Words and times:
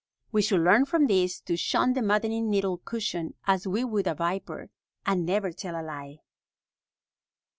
We 0.31 0.41
should 0.41 0.61
learn 0.61 0.85
from 0.85 1.05
this 1.05 1.39
to 1.41 1.55
shun 1.55 1.93
the 1.93 2.01
maddening 2.01 2.49
needle 2.49 2.79
cushion 2.79 3.35
as 3.45 3.67
we 3.67 3.83
would 3.85 4.07
a 4.07 4.15
viper, 4.15 4.71
and 5.05 5.27
never 5.27 5.51
tell 5.51 5.79
a 5.79 5.85
lie. 5.85 6.21